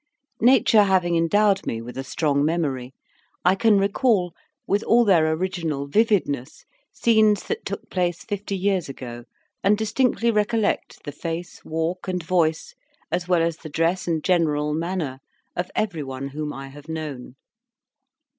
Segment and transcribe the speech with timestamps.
[0.41, 2.91] Nature having endowed me with a strong memory,
[3.45, 4.33] I can recall
[4.65, 9.25] with all their original vividness scenes that took place fifty years ago,
[9.63, 12.73] and distinctly recollect the face, walk, and voice,
[13.11, 15.19] as well as the dress and general manner,
[15.55, 17.35] of everyone whom I have known.